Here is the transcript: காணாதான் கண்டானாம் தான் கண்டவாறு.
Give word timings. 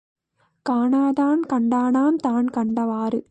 காணாதான் 0.65 1.41
கண்டானாம் 1.49 2.15
தான் 2.15 2.47
கண்டவாறு. 2.47 3.19